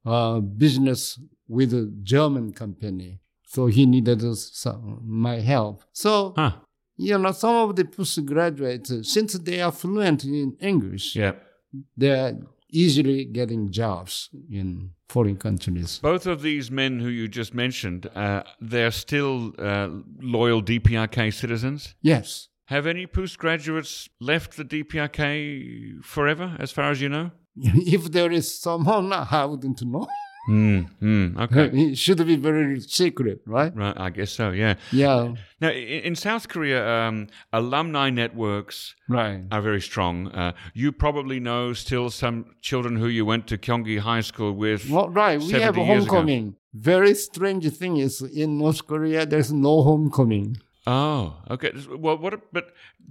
[0.04, 5.82] uh, business with a German company, so he needed some, my help.
[5.92, 6.52] So Huh.
[7.08, 11.32] You know, some of the PUST graduates, uh, since they are fluent in English, Yeah.
[11.96, 12.36] they're
[12.72, 15.98] easily getting jobs in foreign countries.
[16.02, 19.88] Both of these men who you just mentioned, uh, they're still uh,
[20.20, 21.94] loyal DPRK citizens.
[22.02, 22.48] Yes.
[22.66, 27.30] Have any PUST graduates left the DPRK forever, as far as you know?
[27.96, 30.06] if there is someone, I wouldn't know.
[30.46, 30.80] Hmm.
[31.00, 31.38] Hmm.
[31.38, 31.66] Okay.
[31.92, 33.74] it should be very secret, right?
[33.76, 33.94] Right.
[33.96, 34.50] I guess so.
[34.50, 34.74] Yeah.
[34.90, 39.42] Yeah, Now, in South Korea, um, alumni networks right.
[39.52, 40.28] are very strong.
[40.28, 44.88] Uh, you probably know still some children who you went to Gyeonggi High School with.
[44.88, 45.38] Well, right.
[45.38, 46.14] We 70 have years ago.
[46.16, 46.56] homecoming.
[46.72, 50.56] Very strange thing is in North Korea, there's no homecoming.
[50.92, 51.22] Oh,
[51.54, 51.70] okay.
[52.04, 52.34] Well, what?
[52.56, 52.66] But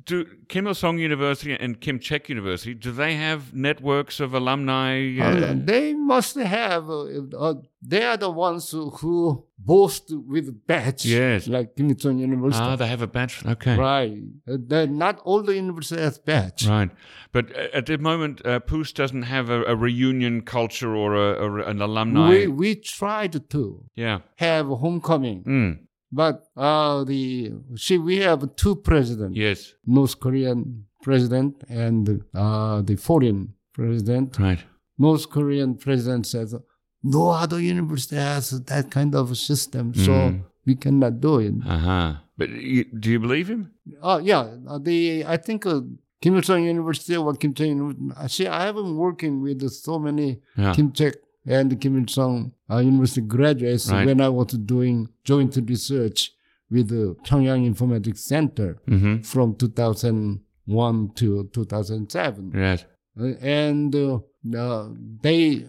[0.09, 0.15] do
[0.51, 4.91] Kim Il Sung University and Kim Chaek University do they have networks of alumni?
[5.19, 6.83] Uh, Uh, they must have.
[6.89, 7.53] Uh, uh,
[7.91, 11.05] they are the ones who, boast with badge.
[11.05, 11.47] Yes.
[11.47, 12.63] Like Kim Il Sung University.
[12.69, 13.35] ah, they have a badge.
[13.55, 13.75] Okay.
[13.77, 14.13] Right.
[14.47, 16.61] Uh, not all the universities have badge.
[16.67, 16.91] Right.
[17.31, 21.27] But uh, at the moment, uh, PUST doesn't have a, a reunion culture or, a,
[21.45, 22.29] or an alumni.
[22.29, 24.17] We we tried to yeah.
[24.47, 25.71] have a homecoming, Mm.
[26.11, 29.73] But uh, the see we have two presidents, Yes.
[29.85, 34.37] North Korean president and uh, the foreign president.
[34.39, 34.59] Right.
[34.97, 36.55] North Korean president says
[37.03, 40.41] no other university has that kind of system, so Mm.
[40.65, 41.53] we cannot do it.
[41.65, 42.13] Uh huh.
[42.37, 43.71] But you, do you believe him?
[44.01, 45.81] Uh, yeah, uh, the I think uh,
[46.21, 48.27] Kim Il Sung University or Kim University.
[48.27, 50.73] See, I have been working with so many Yeah.
[50.75, 54.05] Kim Chaek and Kim Il Sung uh, University graduates Right.
[54.05, 56.31] when I was doing joint research
[56.69, 59.21] with the Pyongyang Informatics Center Mm-hmm.
[59.21, 62.51] from 2001 to 2007.
[62.55, 62.85] Yes.
[63.19, 64.19] Uh, and uh,
[64.55, 64.89] uh,
[65.21, 65.65] they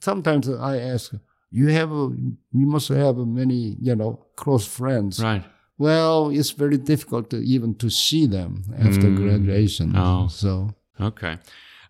[0.00, 1.12] sometimes I ask,
[1.50, 2.08] you have a,
[2.52, 5.22] you must have many you know close friends.
[5.22, 5.44] Right.
[5.78, 9.16] Well, it's very difficult to even to see them after Mm.
[9.16, 9.92] graduation.
[9.96, 10.28] Oh.
[10.28, 11.36] So Okay.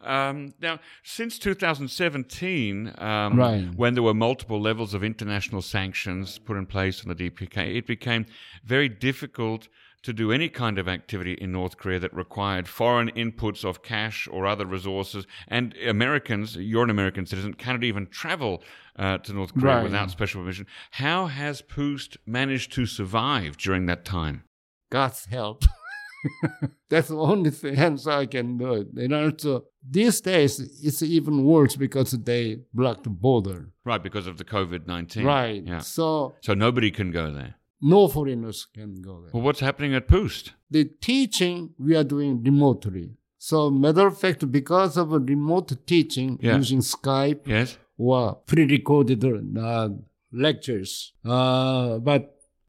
[0.07, 3.65] Um, now, since 2017, um, Right.
[3.75, 7.87] when there were multiple levels of international sanctions put in place on the DPK, it
[7.87, 8.27] became
[8.65, 9.69] very difficult
[10.03, 14.29] to do any kind of activity in North Korea that required foreign inputs of cash
[14.31, 15.27] or other resources.
[15.49, 18.63] And Americans, you're an American citizen, cannot even travel
[18.97, 19.83] uh, to North Korea Right.
[19.83, 20.67] without special permission.
[20.93, 24.45] How has PUST managed to survive during that time?
[24.91, 25.65] God's help.
[26.89, 28.89] That's the only thing I can do it.
[28.97, 33.71] And also these days it's even worse because they blocked the border.
[33.85, 35.25] Right, because of the COVID 19.
[35.25, 35.63] Right.
[35.65, 35.79] Yeah.
[35.81, 37.55] So So nobody can go there.
[37.81, 39.31] no foreigners can go there.
[39.33, 40.53] Well, what's happening at PUST?
[40.71, 43.11] the teaching we are doing remotely.
[43.39, 46.57] So matter of fact, because of remote teaching Yeah.
[46.57, 47.79] using Skype Yes?
[47.99, 49.89] or pre-recorded uh,
[50.33, 52.23] lectures, uh, but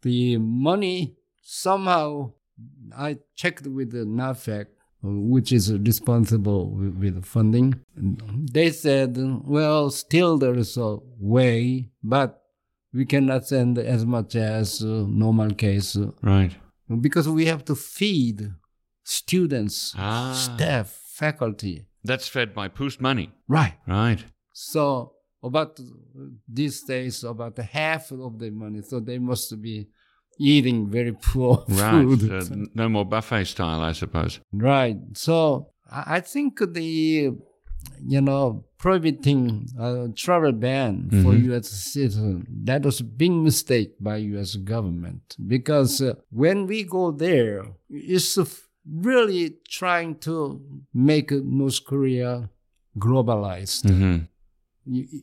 [0.04, 2.32] the money somehow
[2.98, 4.66] I checked with the NAFEC,
[5.04, 7.80] which is responsible with, funding.
[7.96, 12.42] They said, well, still there is a way, but
[12.94, 16.56] we cannot send as much as uh, normal case uh, Right.
[17.02, 18.52] because we have to feed
[19.04, 20.34] students, Ah.
[20.34, 21.86] staff, faculty.
[22.04, 23.32] That's fed by PUST money.
[23.48, 23.76] Right.
[23.88, 24.24] Right.
[24.54, 25.80] So about
[26.48, 28.82] these days, about half of the money.
[28.82, 29.88] So they must be
[30.38, 32.04] eating very poor Right.
[32.06, 32.32] food.
[32.32, 34.40] Uh, no more buffet style, I suppose.
[34.54, 34.98] Right.
[35.14, 37.32] So I think the
[38.04, 41.44] you know prohibiting uh, travel ban for Mhm.
[41.46, 41.68] U.S.
[41.70, 44.56] citizens that was a big mistake by U.S.
[44.58, 48.38] government because uh, when we go there, it's
[49.08, 50.62] really trying to
[50.94, 52.50] make North Korea
[53.00, 53.90] globalized.
[53.90, 54.26] hmm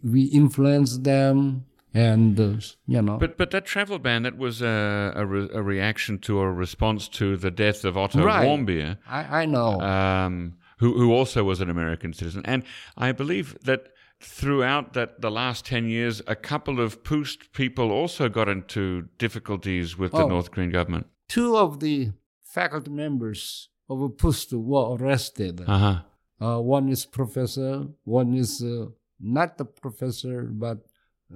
[0.03, 2.55] We influence them, and uh,
[2.87, 3.17] you know.
[3.19, 7.09] But but that travel ban that was a, a, re- a reaction to a response
[7.21, 8.47] to the death of Otto Right.
[8.47, 9.81] Warmbier, I, I know.
[9.81, 12.65] um, who who also was an American citizen, and
[12.97, 13.89] I believe that
[14.21, 19.97] throughout that the last ten years, a couple of PUST people also got into difficulties
[19.99, 20.29] with the Oh.
[20.29, 21.07] North Korean government.
[21.29, 25.63] Two of the faculty members of PUST were arrested.
[25.67, 26.01] Uh huh.
[26.41, 28.87] Uh, one is professor, one is uh,
[29.21, 30.79] not the professor, but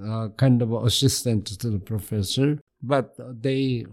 [0.04, 2.58] uh, kind of assistant to the professor.
[2.82, 3.86] But they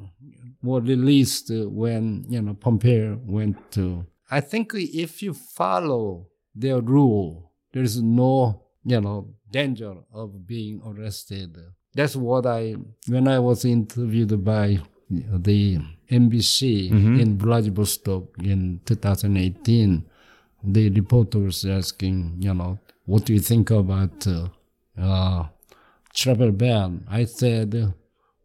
[0.62, 4.06] were released when you know Pompeo went to.
[4.30, 10.82] I think if you follow their rule, there is no you know danger of being
[10.86, 11.58] arrested.
[11.94, 12.76] That's what I
[13.08, 14.80] when I was interviewed by
[15.10, 15.80] the
[16.12, 17.20] NBC Mhm.
[17.22, 20.04] in Vladivostok in 2018
[20.64, 24.48] the reporter was asking, you know, what do you think about uh,
[24.98, 25.46] uh,
[26.16, 27.06] travel ban?
[27.10, 27.94] I said,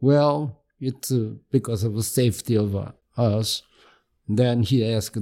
[0.01, 3.63] well, it's uh, because of the safety of uh, us.
[4.29, 5.17] Then he asked,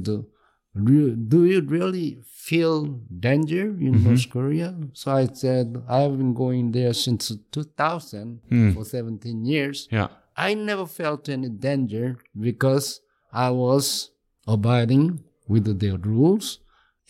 [0.74, 2.87] "Re- do you really feel
[3.28, 4.74] danger in North Korea?
[4.92, 8.72] So I said, I've been going there since 2000 Hmm.
[8.72, 9.88] for 17 years.
[9.90, 10.08] Yeah.
[10.37, 13.00] I never felt any danger because
[13.32, 14.11] I was
[14.46, 16.61] abiding with the rules.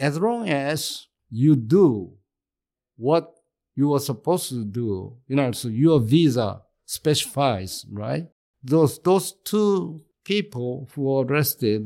[0.01, 2.13] As long as you do
[2.97, 3.35] what
[3.79, 4.89] you were supposed to do,
[5.29, 6.49] you know, so your visa
[6.85, 8.27] specifies, right?
[8.63, 11.83] Those those two people who were arrested,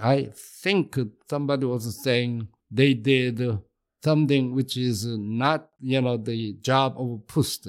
[0.00, 0.30] I
[0.62, 0.96] think
[1.28, 3.36] somebody was saying they did
[4.02, 7.68] something which is not, you know, the job of a post.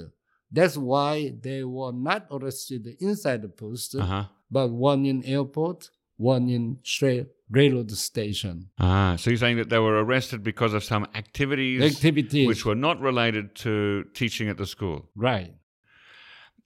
[0.51, 4.25] That's why they were not arrested inside the post, Uh huh.
[4.49, 8.69] but one in airport, one in straight railroad station.
[8.79, 12.47] Ah, so you're saying that they were arrested because of some activities Activities.
[12.47, 15.09] which were not related to teaching at the school.
[15.15, 15.53] right.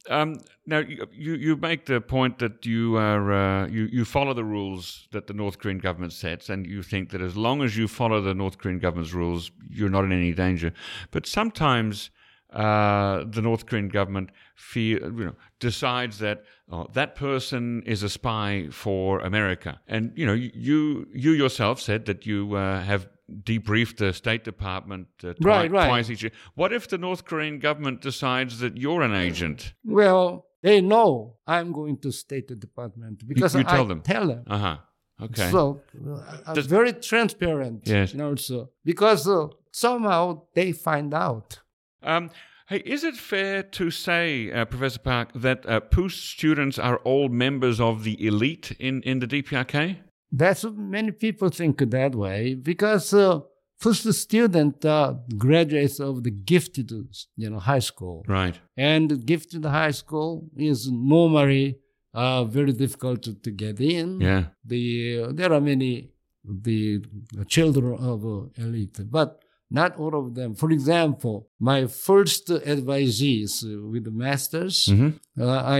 [0.10, 4.34] Um, now you, you you make the point that you are uh, you you follow
[4.34, 7.76] the rules that the North Korean government sets, and you think that as long as
[7.78, 10.72] you follow the North Korean government's rules, you're not in any danger.
[11.12, 12.12] But sometimes
[12.54, 18.10] uh, the North Korean government feel you know decides that oh, that person is a
[18.10, 23.08] spy for America, and you know you you yourself said that you uh, have
[23.44, 25.88] debriefed the State Department uh, twi- Right, right.
[25.88, 26.32] twice each year.
[26.56, 29.74] What if the North Korean government decides that you're an agent?
[29.86, 34.02] Well, they know I'm going to State Department because you tell I them?
[34.02, 34.44] tell them.
[34.48, 34.78] Uh huh.
[35.22, 35.50] Okay.
[35.52, 37.84] So uh, I'm Does- very transparent.
[37.86, 38.12] Yes.
[38.14, 41.60] You know, so because uh, somehow they find out.
[42.04, 42.30] Um,
[42.70, 47.28] hey, is it fair to say, uh, Professor Park, that uh, PUST students are all
[47.28, 49.98] members of the elite in, in the DPRK?
[50.32, 53.40] That's what many people think that way because uh,
[53.80, 56.92] first student uh, graduates of the gifted,
[57.36, 58.24] you know, high school.
[58.28, 58.60] Right.
[58.78, 61.80] And gifted high school is normally
[62.14, 64.22] uh, very difficult to, to get in.
[64.22, 64.44] Yeah.
[64.64, 66.12] The uh, there are many
[66.44, 67.04] the
[67.48, 70.56] children of uh, elite, but not all of them.
[70.56, 75.10] For example, my first advisees with the masters, hmm
[75.40, 75.62] uh,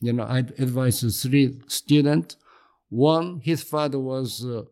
[0.00, 2.36] you know I advised three students.
[2.88, 4.64] One, his father was a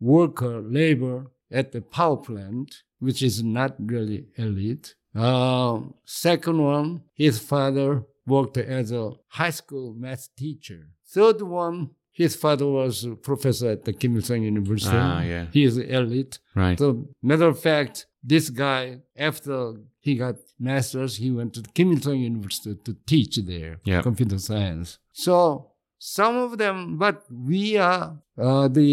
[0.00, 4.94] worker labor at the power plant, which is not really elite.
[5.14, 10.88] Uh, second one, his father worked as a high school math teacher.
[11.06, 14.96] Third one, his father was a professor at the Kim Il Sung University.
[14.96, 15.46] Ah, yeah.
[15.52, 16.38] He is elite.
[16.54, 16.78] Right.
[16.78, 18.82] So, matter of fact, this guy,
[19.28, 23.78] after he got master's, he went to the Kim Il Sung University to teach there,
[23.84, 24.02] Yeah.
[24.02, 24.98] computer science.
[25.12, 28.06] So, some of them, but we are
[28.38, 28.90] uh, the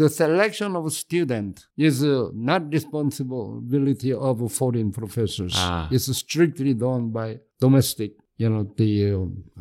[0.00, 5.54] the selection of student is uh, not responsibility of foreign professors.
[5.56, 5.88] Ah.
[5.90, 8.94] It's strictly done by domestic, you know, the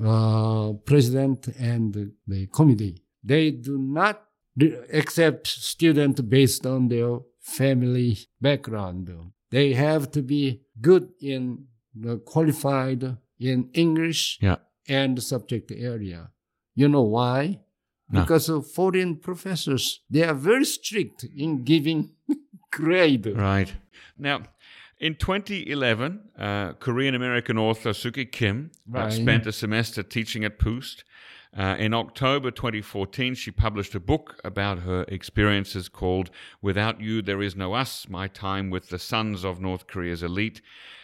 [0.04, 2.96] uh, president and the committee.
[3.24, 4.22] They do not
[4.58, 9.10] re- accept student based on their family background.
[9.52, 14.58] They have to be good in the qualified in English Yeah.
[14.88, 16.32] and subject area.
[16.76, 17.60] You know why?
[18.10, 18.22] No.
[18.22, 22.12] Because of foreign professors, they are very strict in giving
[22.72, 23.26] grade.
[23.28, 23.74] Right.
[24.18, 24.42] Now,
[25.00, 31.04] in 2011, uh, Korean American author Suki Kim uh, spent a semester teaching at PUST.
[31.56, 36.30] Uh, in October 2014, she published a book about her experiences called
[36.62, 40.62] Without You, There Is No Us My Time with the Sons of North Korea's Elite.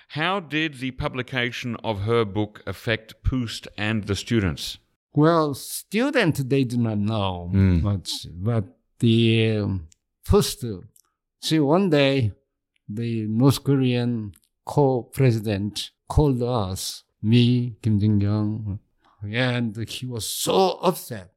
[0.09, 4.77] How did the publication of her book affect PUST and the students?
[5.15, 7.81] Well, student they do not know Mm.
[7.81, 8.65] much, but
[8.99, 9.87] the um,
[10.23, 10.63] first,
[11.41, 12.31] see, one day
[12.89, 14.33] the North Korean
[14.65, 18.79] co-president called us, me, Kim Jong-young,
[19.31, 21.31] and he was so upset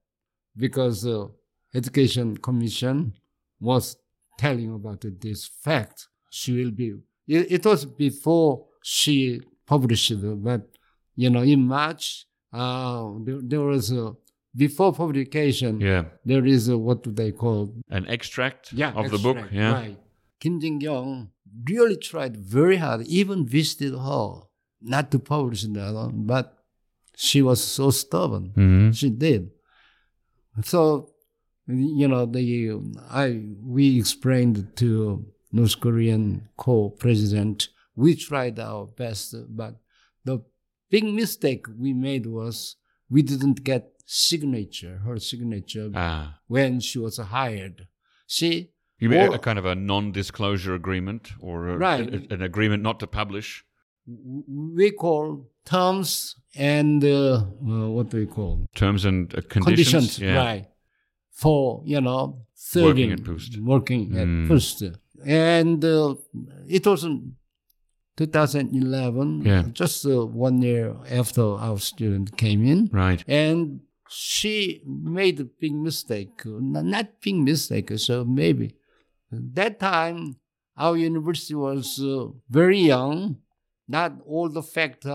[0.57, 1.31] because the
[1.75, 3.13] Education Commission
[3.61, 3.97] was
[4.39, 6.09] telling about this fact.
[6.31, 6.95] She will be.
[7.27, 10.69] It, it was before she published it, but
[11.15, 14.13] you know, in March, uh, there, there was a
[14.55, 15.81] before publication.
[15.81, 16.05] Yeah.
[16.25, 17.75] There is a, what do they call?
[17.91, 19.37] An extract Yeah, of the book?
[19.37, 19.73] extract, Yeah.
[19.73, 19.99] Right.
[20.41, 21.31] Kim Jin Young
[21.69, 24.41] really tried very hard, even visited her,
[24.81, 26.56] not to publish that one, but
[27.19, 28.47] she was so stubborn.
[28.55, 29.51] hmm She did.
[30.63, 31.11] So,
[31.67, 32.45] you know, the
[33.11, 33.27] I
[33.77, 34.89] we explained to
[35.53, 37.69] North Korean co-president.
[37.95, 39.73] We tried our best, but
[40.25, 40.37] the
[40.91, 42.77] big mistake we made was
[43.09, 46.39] we didn't get signature, her signature Ah.
[46.47, 47.89] when she was hired.
[48.27, 52.09] She You mean a, Or- a kind of a non-disclosure agreement or a, Right.
[52.15, 53.65] a- an agreement not to publish?
[54.79, 57.35] we call terms and uh,
[57.69, 60.19] uh, what do we call Terms and uh, conditions.
[60.19, 60.37] Yeah.
[60.37, 60.67] right?
[61.33, 63.53] For you know, serving Working at PUST.
[63.75, 64.45] working Mm.
[64.45, 64.83] at PUST,
[65.27, 66.15] and uh,
[66.69, 67.37] it was in
[68.17, 69.43] 2011.
[69.45, 69.65] Yeah.
[69.73, 73.23] just uh, one year after our student came in, Right.
[73.29, 76.43] and she made a big mistake.
[76.47, 78.75] Not big mistake, so maybe
[79.31, 80.37] that time
[80.77, 83.37] our university was uh, very young.
[83.89, 85.07] Not all the facts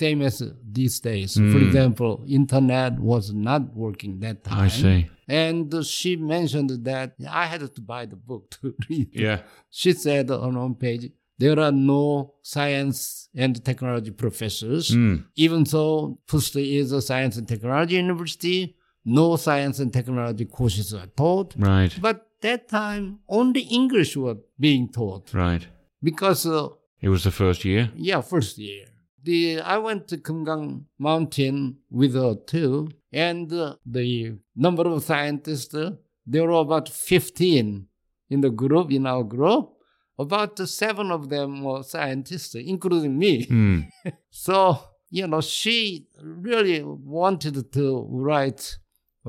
[0.00, 0.36] same as
[0.78, 1.30] these days.
[1.34, 1.66] For Mm.
[1.66, 4.64] example, internet was not working that time.
[4.66, 5.00] I see.
[5.28, 7.08] And she mentioned that
[7.42, 9.08] I had to buy the book to read.
[9.26, 9.38] Yeah.
[9.80, 11.04] She said on one page,
[11.42, 14.84] there are no science and technology professors.
[14.90, 15.16] Mm.
[15.44, 18.60] Even though Pusta is a science and technology university,
[19.04, 21.50] no science and technology courses are taught.
[21.58, 21.92] Right.
[22.06, 22.16] But
[22.46, 25.64] that time, only English were being taught Right.
[26.08, 26.68] because, uh,
[27.06, 27.82] It was the first year.
[28.08, 28.84] yeah, first year.
[29.24, 35.74] The I went to Kumgang Mountain with her too, and uh, the number of scientists
[35.74, 35.92] uh,
[36.26, 37.86] there were about fifteen
[38.30, 39.70] in the group in our group.
[40.18, 43.46] About seven of them were scientists, including me.
[43.46, 43.88] Mm.
[44.30, 44.78] So,
[45.10, 48.78] you know, she really wanted to write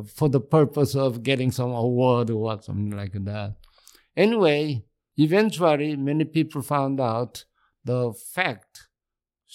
[0.05, 3.55] for the purpose of getting some award or something like that.
[4.15, 4.85] Anyway,
[5.17, 7.45] eventually, many people found out
[7.83, 8.87] the fact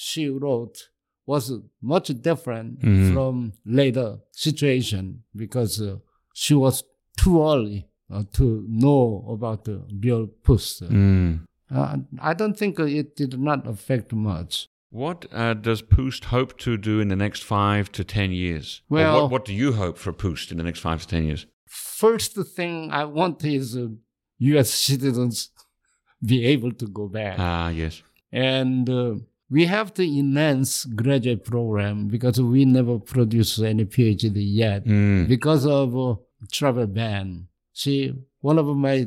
[0.07, 0.77] she wrote
[1.27, 1.45] was
[1.95, 3.13] much different Mhm.
[3.13, 4.09] from later
[4.47, 5.05] situation
[5.43, 5.97] because uh,
[6.43, 6.85] she was
[7.23, 7.81] too early
[8.15, 9.03] uh, to know
[9.37, 10.83] about the real PUST.
[10.89, 11.41] Mm.
[11.71, 11.97] Uh,
[12.31, 14.69] I don't think it did not affect much.
[14.91, 18.83] What uh, does PUST hope to do in the next five to ten years?
[18.89, 21.47] Well- what, what do you hope for PUST in the next five to ten years?
[22.01, 23.89] first thing I want is uh,
[24.53, 24.71] U.S.
[24.89, 25.51] citizens
[26.33, 27.37] be able to go back.
[27.39, 28.03] Ah, yes.
[28.33, 29.15] And uh,
[29.51, 35.27] we have to enhance graduate program because we never produce any PhD yet Mm.
[35.29, 36.17] because of uh,
[36.53, 37.49] travel ban.
[37.73, 39.07] See, one of my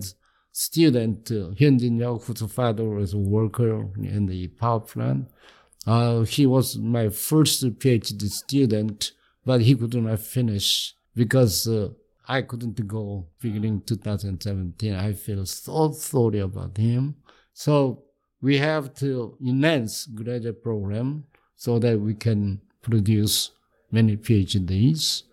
[0.52, 5.28] student, uh, Hyunjin Yao, whose father was a worker in the power plant,
[5.88, 9.12] uh, he was my first PhD student,
[9.46, 11.90] but he could not finish because uh,
[12.28, 14.94] I couldn't go beginning 2017.
[14.94, 17.16] I feel so sorry about him.
[17.54, 18.04] So
[18.42, 21.26] we have to enhance graduate program
[21.56, 23.52] so that we can produce
[23.92, 25.24] many PhDs.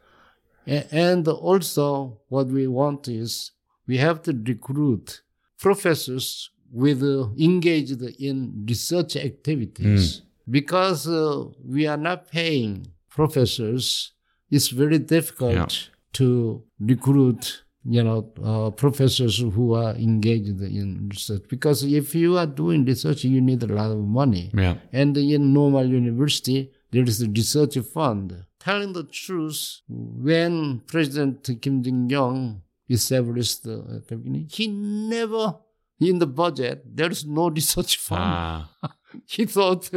[0.66, 3.52] And also, what we want is
[3.86, 5.22] we have to recruit
[5.58, 14.12] professors with uh, engaged in research activities because uh, we are not paying professors.
[14.50, 15.68] It's very difficult Yeah.
[16.14, 22.46] to recruit, you know, uh, professors who are engaged in research because if you are
[22.46, 24.50] doing research, you need a lot of money.
[24.54, 24.76] Yeah.
[24.92, 28.44] And in normal university, there is a research fund.
[28.60, 35.54] Telling the truth, when President Kim Jong-un established the company, he never,
[36.00, 38.22] in the budget, there is no research fund.
[38.22, 38.70] Ah,
[39.26, 39.90] He thought,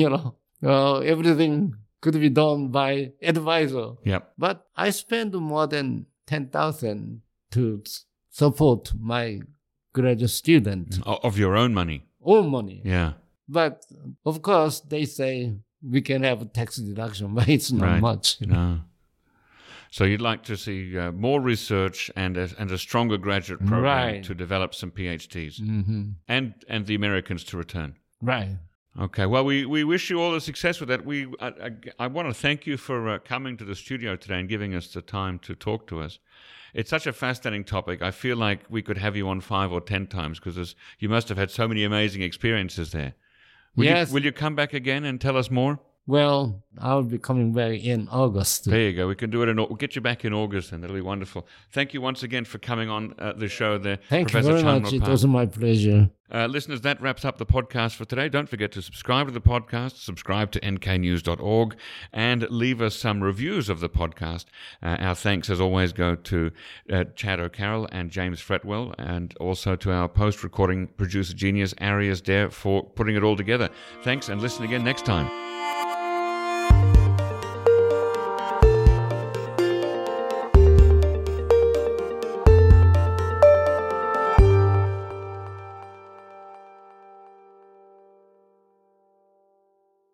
[0.00, 3.88] you know, uh, everything could be done by advisor.
[4.04, 4.32] yep.
[4.38, 7.82] But I spent more than 10,000 to
[8.30, 9.40] support my
[9.92, 10.98] graduate student.
[11.06, 12.04] Of your own money.
[12.20, 12.82] All money.
[12.84, 13.12] Yeah.
[13.48, 13.84] But
[14.24, 18.00] of course, they say we can have a tax deduction, but it's not Right.
[18.00, 18.36] much.
[18.42, 18.80] No.
[19.90, 23.82] So you'd like to see uh, more research and a, and a stronger graduate program
[23.84, 24.24] Right.
[24.24, 27.94] to develop some PhDs hmm and and the Americans to return.
[28.20, 28.58] Right.
[29.00, 29.26] Okay.
[29.26, 31.04] Well, we, we wish you all the success with that.
[31.04, 31.70] We I, I,
[32.00, 34.88] I want to thank you for uh, coming to the studio today and giving us
[34.88, 36.18] the time to talk to us.
[36.74, 38.02] It's such a fascinating topic.
[38.02, 41.28] I feel like we could have you on five or ten times because you must
[41.28, 43.14] have had so many amazing experiences there.
[43.76, 44.08] Will Yes.
[44.08, 45.78] You, will you come back again and tell us more?
[46.08, 48.64] Well, I'll be coming back in August.
[48.64, 49.06] There you go.
[49.08, 49.56] We can do it in.
[49.58, 51.46] We'll get you back in August, and that'll be wonderful.
[51.70, 53.76] Thank you once again for coming on uh, the show.
[53.76, 54.92] There, Thank Professor you very much.
[54.94, 56.08] It was my pleasure.
[56.32, 58.30] Uh, listeners, that wraps up the podcast for today.
[58.30, 61.76] Don't forget to subscribe to the podcast, subscribe to nknews.org,
[62.10, 64.46] and leave us some reviews of the podcast.
[64.82, 66.50] Uh, our thanks, as always, go to
[66.90, 72.22] uh, Chad O'Carroll and James Fretwell, and also to our post recording producer genius, Arias
[72.22, 73.68] Dare, for putting it all together.
[74.04, 75.47] Thanks, and listen again next time.